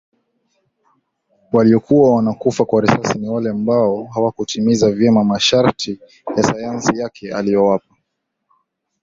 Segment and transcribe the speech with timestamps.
[1.51, 5.99] waliokuwa wanakufa kwa risasi ni wale ambao hawakutimiza vyema masharti
[6.37, 7.95] ya sayansi yake aliyowapa